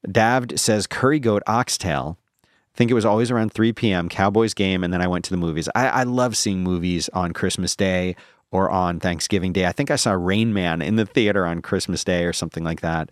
[0.06, 2.16] Davd says curry goat oxtail.
[2.44, 4.08] I think it was always around 3 p.m.
[4.08, 5.68] Cowboys game, and then I went to the movies.
[5.74, 8.14] I, I love seeing movies on Christmas Day
[8.54, 9.66] or on Thanksgiving Day.
[9.66, 12.82] I think I saw Rain Man in the theater on Christmas Day or something like
[12.82, 13.10] that.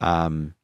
[0.00, 0.54] Um,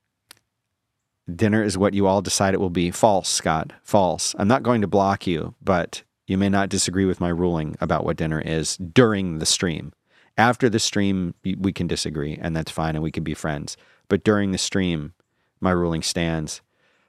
[1.33, 2.91] dinner is what you all decide it will be.
[2.91, 3.73] False, Scott.
[3.85, 4.35] False.
[4.37, 8.05] I'm not going to block you, but you may not disagree with my ruling about
[8.05, 9.93] what dinner is during the stream.
[10.37, 13.77] After the stream, we can disagree, and that's fine, and we can be friends.
[14.09, 15.15] But during the stream,
[15.61, 16.63] my ruling stands.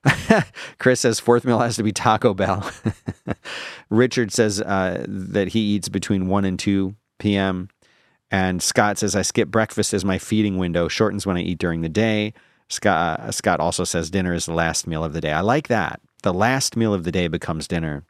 [0.79, 2.69] Chris says fourth meal has to be Taco Bell.
[3.89, 7.69] Richard says uh, that he eats between 1 and 2 p.m.
[8.31, 11.81] And Scott says, I skip breakfast as my feeding window shortens when I eat during
[11.81, 12.33] the day.
[12.69, 15.33] Scott, uh, Scott also says dinner is the last meal of the day.
[15.33, 15.99] I like that.
[16.23, 18.03] The last meal of the day becomes dinner.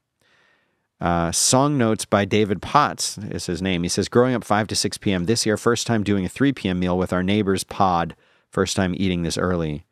[1.02, 3.82] Uh, song notes by David Potts is his name.
[3.82, 5.26] He says, Growing up 5 to 6 p.m.
[5.26, 6.80] this year, first time doing a 3 p.m.
[6.80, 8.16] meal with our neighbor's pod,
[8.52, 9.86] first time eating this early.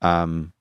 [0.00, 0.52] Um,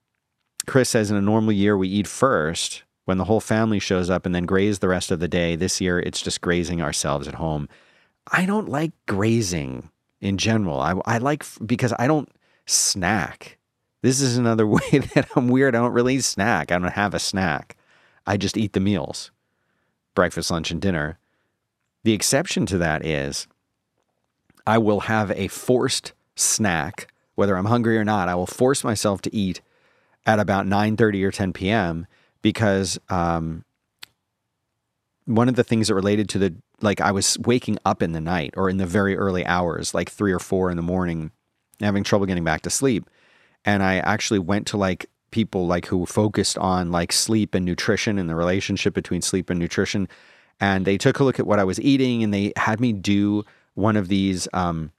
[0.66, 4.26] Chris says, In a normal year, we eat first when the whole family shows up
[4.26, 5.56] and then graze the rest of the day.
[5.56, 7.68] This year, it's just grazing ourselves at home.
[8.32, 10.80] I don't like grazing in general.
[10.80, 12.30] I, I like because I don't
[12.66, 13.58] snack.
[14.02, 15.76] This is another way that I'm weird.
[15.76, 16.72] I don't really snack.
[16.72, 17.78] I don't have a snack.
[18.26, 19.32] I just eat the meals
[20.14, 21.18] breakfast, lunch, and dinner.
[22.04, 23.48] The exception to that is
[24.68, 28.30] I will have a forced snack, whether I'm hungry or not.
[28.30, 29.62] I will force myself to eat
[30.26, 32.08] at about 9:30 or 10 p.m
[32.42, 33.64] because um,
[35.26, 38.22] one of the things that related to the like I was waking up in the
[38.22, 41.32] night or in the very early hours, like three or four in the morning,
[41.80, 43.08] having trouble getting back to sleep.
[43.64, 48.18] And I actually went to like people like who focused on like sleep and nutrition
[48.18, 50.08] and the relationship between sleep and nutrition.
[50.60, 53.46] And they took a look at what I was eating and they had me do
[53.76, 54.92] one of these um,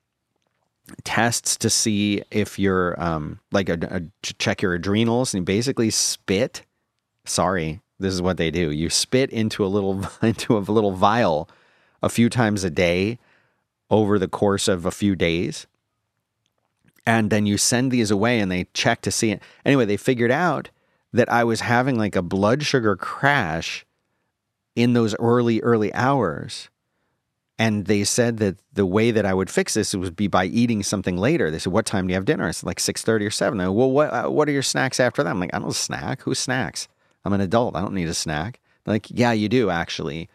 [1.05, 6.62] tests to see if you're um, like a, a, check your adrenals and basically spit
[7.24, 8.70] sorry, this is what they do.
[8.70, 11.48] You spit into a little into a little vial
[12.02, 13.18] a few times a day
[13.90, 15.66] over the course of a few days.
[17.05, 19.42] And then you send these away and they check to see it.
[19.64, 20.70] Anyway, they figured out
[21.12, 23.85] that I was having like a blood sugar crash
[24.74, 26.70] in those early, early hours.
[27.58, 30.82] And they said that the way that I would fix this would be by eating
[30.82, 31.50] something later.
[31.50, 33.58] They said, "What time do you have dinner?" It's like six thirty or seven.
[33.58, 35.30] Go, well, what uh, what are your snacks after that?
[35.30, 36.22] I'm like, I don't snack.
[36.22, 36.88] Who snacks?
[37.24, 37.76] I'm an adult.
[37.76, 38.60] I don't need a snack.
[38.84, 40.28] They're like, yeah, you do actually.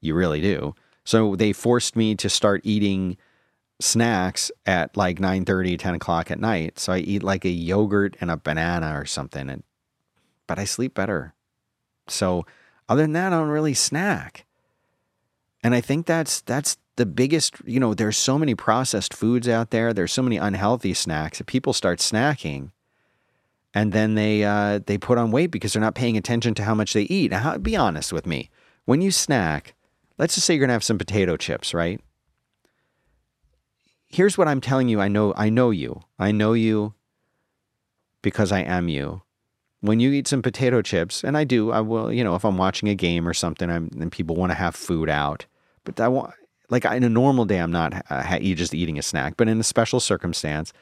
[0.00, 0.74] You really do.
[1.04, 3.16] So they forced me to start eating
[3.80, 8.16] snacks at like 9 30 10 o'clock at night so i eat like a yogurt
[8.20, 9.62] and a banana or something and
[10.48, 11.32] but i sleep better
[12.08, 12.44] so
[12.88, 14.46] other than that i don't really snack
[15.62, 19.70] and i think that's that's the biggest you know there's so many processed foods out
[19.70, 22.70] there there's so many unhealthy snacks that people start snacking
[23.74, 26.74] and then they uh, they put on weight because they're not paying attention to how
[26.74, 28.50] much they eat now be honest with me
[28.84, 29.74] when you snack
[30.16, 32.00] let's just say you're going to have some potato chips right
[34.08, 35.00] here's what I'm telling you.
[35.00, 36.00] I know I know you.
[36.18, 36.94] I know you
[38.22, 39.22] because I am you.
[39.80, 42.58] When you eat some potato chips, and I do, I will, you know, if I'm
[42.58, 45.46] watching a game or something, I'm, and people want to have food out,
[45.84, 46.34] but I want,
[46.68, 49.64] like in a normal day, I'm not uh, just eating a snack, but in a
[49.64, 50.72] special circumstance,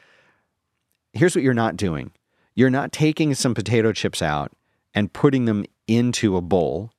[1.13, 2.11] here's what you're not doing.
[2.55, 4.51] You're not taking some potato chips out
[4.95, 6.91] and putting them into a bowl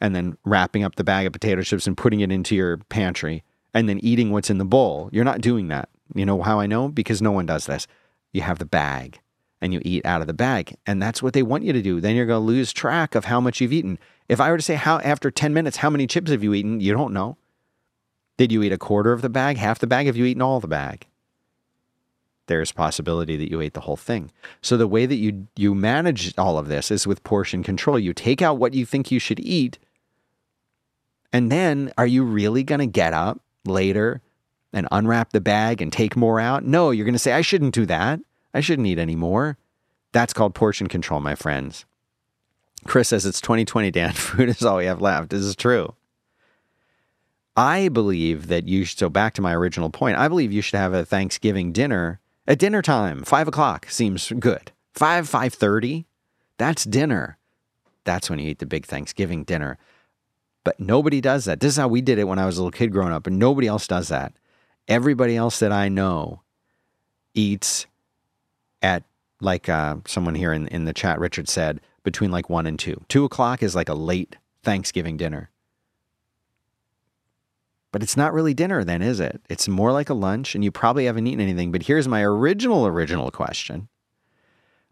[0.00, 3.42] and then wrapping up the bag of potato chips and putting it into your pantry
[3.74, 5.08] and then eating what's in the bowl.
[5.12, 5.88] You're not doing that.
[6.14, 6.88] You know how I know?
[6.88, 7.86] Because no one does this.
[8.32, 9.20] You have the bag
[9.60, 10.76] and you eat out of the bag.
[10.86, 12.00] And that's what they want you to do.
[12.00, 13.98] Then you're going to lose track of how much you've eaten.
[14.28, 16.80] If I were to say how after 10 minutes, how many chips have you eaten?
[16.80, 17.36] You don't know.
[18.36, 20.06] Did you eat a quarter of the bag, half the bag?
[20.06, 21.06] Have you eaten all the bag?
[22.48, 24.30] There's possibility that you ate the whole thing.
[24.62, 27.98] So the way that you you manage all of this is with portion control.
[27.98, 29.78] You take out what you think you should eat.
[31.32, 34.20] And then are you really going to get up later
[34.72, 36.64] and unwrap the bag and take more out?
[36.64, 38.20] No, you're going to say, I shouldn't do that.
[38.56, 39.58] I shouldn't eat any more.
[40.12, 41.84] That's called portion control, my friends.
[42.86, 44.12] Chris says it's 2020, Dan.
[44.14, 45.28] Food is all we have left.
[45.28, 45.94] This is true.
[47.54, 50.78] I believe that you should, so back to my original point, I believe you should
[50.78, 53.24] have a Thanksgiving dinner at dinner time.
[53.24, 54.72] Five o'clock seems good.
[54.94, 56.06] Five, five thirty,
[56.56, 57.36] that's dinner.
[58.04, 59.76] That's when you eat the big Thanksgiving dinner.
[60.64, 61.60] But nobody does that.
[61.60, 63.38] This is how we did it when I was a little kid growing up, and
[63.38, 64.32] nobody else does that.
[64.88, 66.40] Everybody else that I know
[67.34, 67.86] eats
[68.86, 69.02] at
[69.40, 73.04] like uh, someone here in, in the chat, Richard said, between like one and two.
[73.08, 75.50] Two o'clock is like a late Thanksgiving dinner.
[77.92, 79.40] But it's not really dinner then, is it?
[79.48, 81.72] It's more like a lunch, and you probably haven't eaten anything.
[81.72, 83.88] But here's my original, original question.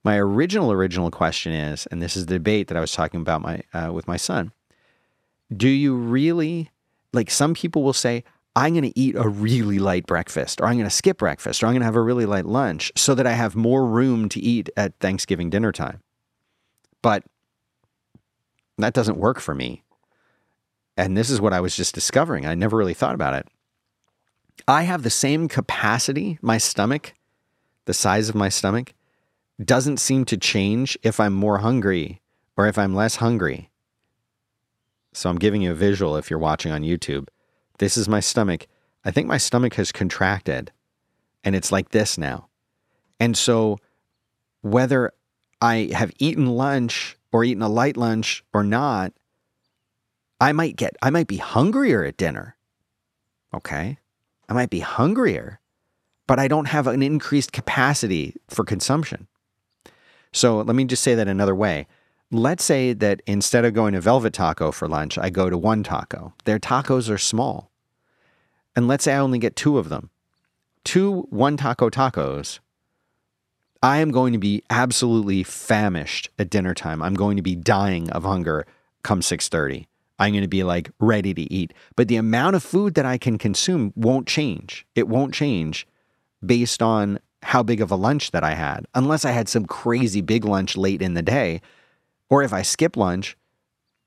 [0.02, 3.42] My original, original question is, and this is the debate that I was talking about
[3.42, 4.52] my uh, with my son
[5.54, 6.70] do you really,
[7.12, 8.24] like some people will say,
[8.56, 11.66] I'm going to eat a really light breakfast, or I'm going to skip breakfast, or
[11.66, 14.40] I'm going to have a really light lunch so that I have more room to
[14.40, 16.00] eat at Thanksgiving dinner time.
[17.02, 17.24] But
[18.78, 19.82] that doesn't work for me.
[20.96, 22.46] And this is what I was just discovering.
[22.46, 23.48] I never really thought about it.
[24.68, 27.14] I have the same capacity, my stomach,
[27.86, 28.94] the size of my stomach,
[29.62, 32.22] doesn't seem to change if I'm more hungry
[32.56, 33.70] or if I'm less hungry.
[35.12, 37.28] So I'm giving you a visual if you're watching on YouTube.
[37.78, 38.66] This is my stomach.
[39.04, 40.72] I think my stomach has contracted
[41.42, 42.48] and it's like this now.
[43.20, 43.78] And so
[44.62, 45.12] whether
[45.60, 49.12] I have eaten lunch or eaten a light lunch or not,
[50.40, 52.56] I might get, I might be hungrier at dinner.
[53.52, 53.98] Okay.
[54.48, 55.60] I might be hungrier,
[56.26, 59.26] but I don't have an increased capacity for consumption.
[60.32, 61.87] So let me just say that another way
[62.40, 65.82] let's say that instead of going to Velvet Taco for lunch, I go to One
[65.82, 66.34] Taco.
[66.44, 67.70] Their tacos are small.
[68.76, 70.10] And let's say I only get two of them.
[70.84, 72.58] Two one taco tacos.
[73.82, 77.02] I am going to be absolutely famished at dinner time.
[77.02, 78.66] I'm going to be dying of hunger
[79.02, 79.86] come 6:30.
[80.18, 81.72] I'm going to be like ready to eat.
[81.96, 84.86] But the amount of food that I can consume won't change.
[84.94, 85.86] It won't change
[86.44, 90.20] based on how big of a lunch that I had, unless I had some crazy
[90.20, 91.60] big lunch late in the day
[92.31, 93.37] or if I skip lunch,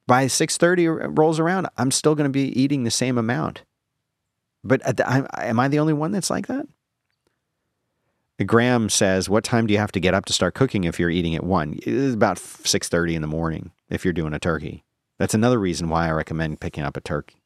[0.07, 3.63] by 6:30 rolls around, I'm still going to be eating the same amount.
[4.63, 6.68] But am I the only one that's like that?
[8.45, 11.09] Graham says, "What time do you have to get up to start cooking if you're
[11.09, 11.80] eating at one?
[11.82, 14.84] It's about 6:30 in the morning if you're doing a turkey.
[15.18, 17.41] That's another reason why I recommend picking up a turkey."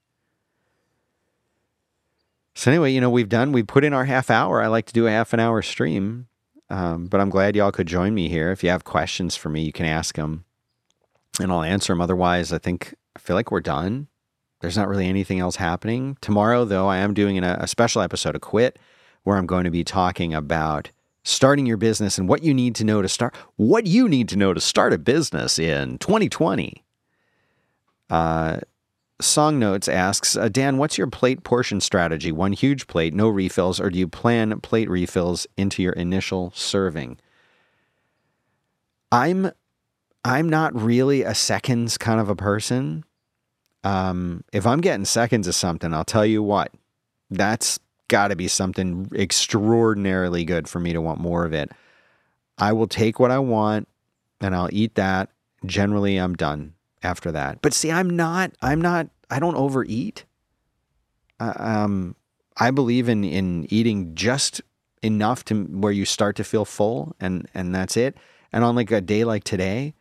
[2.53, 4.61] So anyway, you know, we've done, we put in our half hour.
[4.61, 6.28] I like to do a half an hour stream,
[6.69, 8.51] um, but I'm glad y'all could join me here.
[8.51, 10.43] If you have questions for me, you can ask them
[11.39, 12.01] and I'll answer them.
[12.01, 14.07] Otherwise, I think I feel like we're done.
[14.59, 16.17] There's not really anything else happening.
[16.21, 18.77] Tomorrow, though, I am doing a, a special episode of Quit
[19.23, 20.91] where I'm going to be talking about
[21.23, 24.36] starting your business and what you need to know to start what you need to
[24.36, 26.84] know to start a business in 2020.
[28.09, 28.59] Uh,
[29.19, 32.32] Song Notes asks, uh, Dan, what's your plate portion strategy?
[32.32, 37.19] One huge plate, no refills, or do you plan plate refills into your initial serving?
[39.11, 39.51] I'm
[40.24, 43.03] I'm not really a seconds kind of a person.
[43.84, 46.72] Um, if I'm getting seconds of something, I'll tell you what,
[47.30, 51.72] that's got to be something extraordinarily good for me to want more of it.
[52.57, 53.88] I will take what I want
[54.39, 55.30] and I'll eat that.
[55.65, 57.61] Generally, I'm done after that.
[57.61, 60.26] But see, I'm not, I'm not, I don't overeat.
[61.39, 62.15] Uh, um,
[62.57, 64.61] I believe in, in eating just
[65.01, 68.17] enough to where you start to feel full and, and that's it.
[68.51, 69.95] And on like a day like today,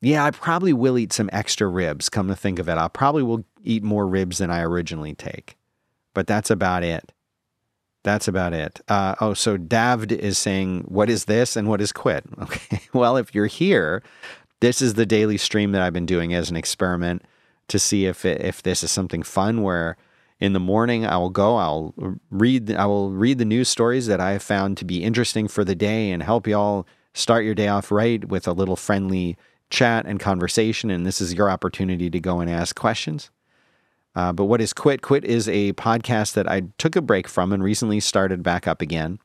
[0.00, 2.08] yeah, I probably will eat some extra ribs.
[2.08, 5.56] Come to think of it, I probably will eat more ribs than I originally take,
[6.14, 7.12] but that's about it.
[8.02, 8.80] That's about it.
[8.88, 13.16] Uh, oh, so Davd is saying, "What is this and what is quit?" Okay, well,
[13.18, 14.02] if you're here,
[14.60, 17.22] this is the daily stream that I've been doing as an experiment
[17.68, 19.62] to see if it, if this is something fun.
[19.62, 19.98] Where
[20.40, 21.94] in the morning I will go, I'll
[22.30, 25.64] read, I will read the news stories that I have found to be interesting for
[25.64, 29.36] the day and help y'all start your day off right with a little friendly
[29.70, 33.30] chat and conversation, and this is your opportunity to go and ask questions.
[34.14, 35.02] Uh, but what is Quit?
[35.02, 38.82] Quit is a podcast that I took a break from and recently started back up
[38.82, 39.20] again,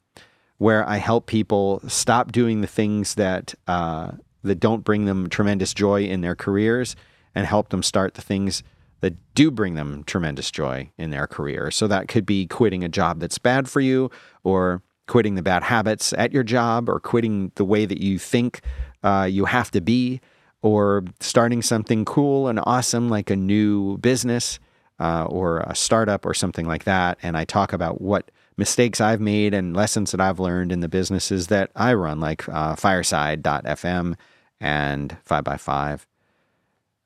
[0.58, 4.12] where I help people stop doing the things that uh,
[4.44, 6.96] that don't bring them tremendous joy in their careers
[7.34, 8.62] and help them start the things
[9.02, 11.72] that do bring them tremendous joy in their career.
[11.72, 14.12] So that could be quitting a job that's bad for you,
[14.44, 18.62] or quitting the bad habits at your job, or quitting the way that you think
[19.04, 20.22] uh, you have to be
[20.66, 24.58] or starting something cool and awesome like a new business
[25.00, 27.20] uh, or a startup or something like that.
[27.22, 30.90] And I talk about what mistakes I've made and lessons that I've learned in the
[30.90, 34.16] businesses that I run, like uh, Fireside.fm
[34.60, 36.06] and 5by5.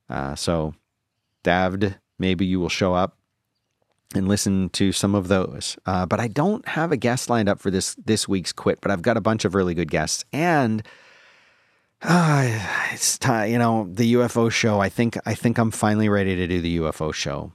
[0.09, 0.73] Uh, so,
[1.43, 3.17] Davd, maybe you will show up
[4.15, 5.77] and listen to some of those.
[5.85, 8.89] Uh, but I don't have a guest lined up for this this week's quit, but
[8.89, 10.81] I've got a bunch of really good guests and
[12.01, 14.79] uh, it's time, you know, the UFO show.
[14.79, 17.53] I think I think I'm finally ready to do the UFO show.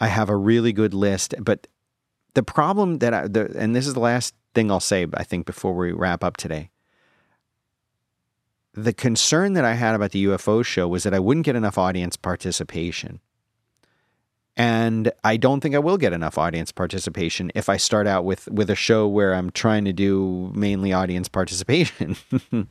[0.00, 1.66] I have a really good list, but
[2.34, 5.46] the problem that I, the, and this is the last thing I'll say, I think,
[5.46, 6.70] before we wrap up today.
[8.74, 11.78] The concern that I had about the UFO show was that I wouldn't get enough
[11.78, 13.18] audience participation.
[14.56, 18.48] And I don't think I will get enough audience participation if I start out with
[18.48, 22.16] with a show where I'm trying to do mainly audience participation.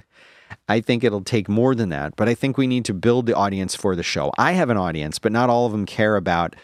[0.69, 3.35] I think it'll take more than that, but I think we need to build the
[3.35, 4.31] audience for the show.
[4.37, 6.55] I have an audience, but not all of them care about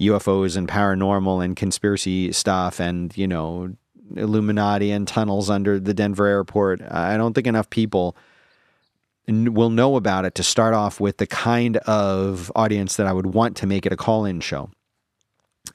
[0.00, 3.74] UFOs and paranormal and conspiracy stuff and, you know,
[4.16, 6.80] Illuminati and tunnels under the Denver airport.
[6.82, 8.16] I don't think enough people
[9.28, 13.26] will know about it to start off with the kind of audience that I would
[13.26, 14.70] want to make it a call in show.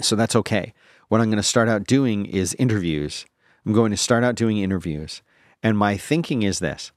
[0.02, 0.74] So that's okay.
[1.08, 3.26] What I'm going to start out doing is interviews.
[3.66, 5.22] I'm going to start out doing interviews.
[5.64, 6.92] And my thinking is this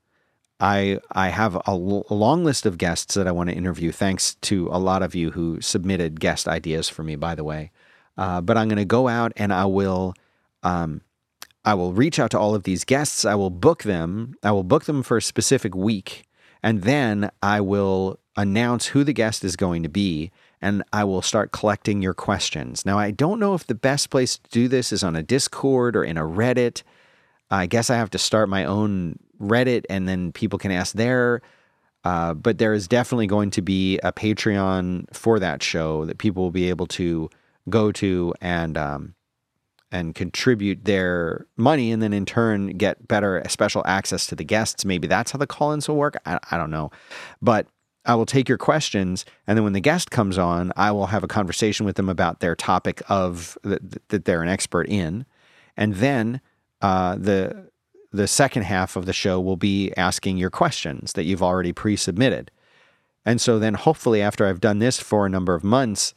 [0.60, 3.92] I I have a, l- a long list of guests that I want to interview.
[3.92, 7.70] Thanks to a lot of you who submitted guest ideas for me, by the way.
[8.16, 10.14] Uh, but I'm going to go out and I will
[10.62, 11.02] um,
[11.64, 13.24] I will reach out to all of these guests.
[13.24, 14.34] I will book them.
[14.42, 16.24] I will book them for a specific week,
[16.62, 20.30] and then I will announce who the guest is going to be.
[20.60, 22.84] And I will start collecting your questions.
[22.84, 25.94] Now, I don't know if the best place to do this is on a Discord
[25.94, 26.82] or in a Reddit.
[27.50, 31.40] I guess I have to start my own Reddit, and then people can ask there.
[32.04, 36.42] Uh, but there is definitely going to be a Patreon for that show that people
[36.42, 37.28] will be able to
[37.68, 39.14] go to and um,
[39.90, 44.84] and contribute their money, and then in turn get better special access to the guests.
[44.84, 46.16] Maybe that's how the call-ins will work.
[46.24, 46.90] I, I don't know,
[47.42, 47.66] but
[48.04, 51.24] I will take your questions, and then when the guest comes on, I will have
[51.24, 55.26] a conversation with them about their topic of that, that they're an expert in,
[55.76, 56.40] and then
[56.80, 57.68] uh, the
[58.10, 62.50] the second half of the show will be asking your questions that you've already pre-submitted.
[63.26, 66.14] And so then hopefully after I've done this for a number of months,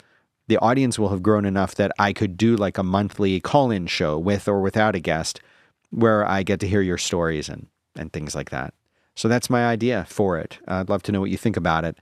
[0.48, 4.18] the audience will have grown enough that I could do like a monthly call-in show
[4.18, 5.42] with or without a guest
[5.90, 8.72] where I get to hear your stories and and things like that.
[9.14, 10.58] So that's my idea for it.
[10.66, 11.98] I'd love to know what you think about it.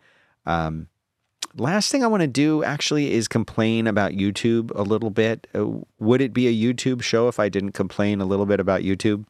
[0.46, 0.86] Um,
[1.56, 5.46] last thing I want to do actually is complain about YouTube a little bit.
[5.54, 5.66] Uh,
[5.98, 9.24] would it be a YouTube show if I didn't complain a little bit about YouTube?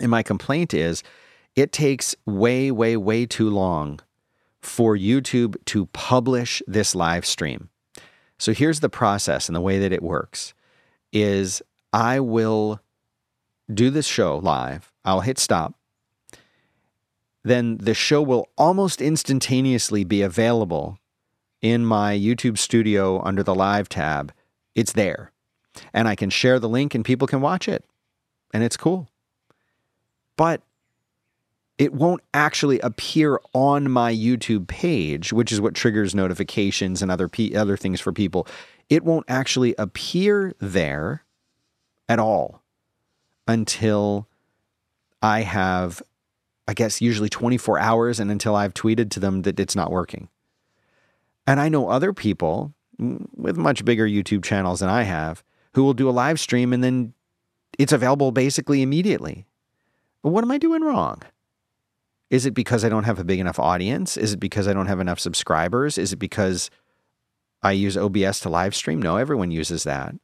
[0.00, 1.02] And my complaint is
[1.56, 4.00] it takes way, way, way too long
[4.60, 7.68] for YouTube to publish this live stream.
[8.38, 10.54] So here's the process and the way that it works
[11.12, 11.62] is
[11.92, 12.80] I will
[13.72, 15.74] do this show live, I'll hit stop.
[17.44, 20.98] Then the show will almost instantaneously be available
[21.60, 24.32] in my YouTube studio under the live tab.
[24.74, 25.32] It's there.
[25.92, 27.84] And I can share the link and people can watch it.
[28.52, 29.08] And it's cool.
[30.36, 30.62] But
[31.78, 37.28] it won't actually appear on my YouTube page, which is what triggers notifications and other
[37.28, 38.46] pe- other things for people.
[38.88, 41.24] It won't actually appear there
[42.08, 42.62] at all
[43.46, 44.26] until
[45.22, 46.02] I have,
[46.66, 50.28] I guess, usually 24 hours and until I've tweeted to them that it's not working.
[51.48, 55.42] And I know other people with much bigger YouTube channels than I have
[55.72, 57.14] who will do a live stream and then
[57.78, 59.46] it's available basically immediately.
[60.20, 61.22] What am I doing wrong?
[62.28, 64.18] Is it because I don't have a big enough audience?
[64.18, 65.96] Is it because I don't have enough subscribers?
[65.96, 66.68] Is it because
[67.62, 69.00] I use OBS to live stream?
[69.00, 70.14] No, everyone uses that.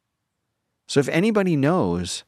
[0.87, 2.25] So if anybody knows,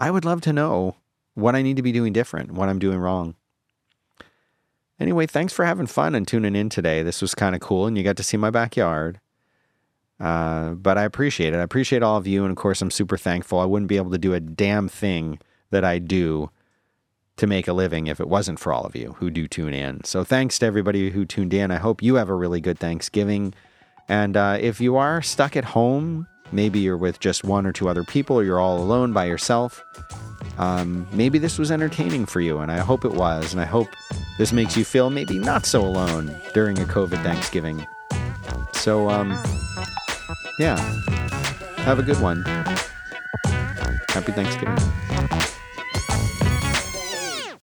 [0.00, 0.96] I would love to know
[1.34, 3.36] what I need to be doing different, what I'm doing wrong.
[4.98, 7.02] Anyway, thanks for having fun and tuning in today.
[7.02, 9.20] This was kind of cool, and you got to see my backyard.
[10.18, 11.58] Uh, but I appreciate it.
[11.58, 12.42] I appreciate all of you.
[12.42, 13.60] And of course, I'm super thankful.
[13.60, 15.38] I wouldn't be able to do a damn thing
[15.70, 16.50] that I do
[17.36, 20.02] to make a living if it wasn't for all of you who do tune in.
[20.04, 21.70] So thanks to everybody who tuned in.
[21.70, 23.52] I hope you have a really good Thanksgiving.
[24.08, 27.88] And uh, if you are stuck at home, maybe you're with just one or two
[27.88, 29.84] other people, or you're all alone by yourself,
[30.58, 32.58] um, maybe this was entertaining for you.
[32.58, 33.52] And I hope it was.
[33.52, 33.88] And I hope
[34.38, 37.86] this makes you feel maybe not so alone during a COVID Thanksgiving.
[38.72, 39.30] So, um,
[40.58, 40.76] yeah,
[41.78, 42.44] have a good one.
[44.08, 45.45] Happy Thanksgiving.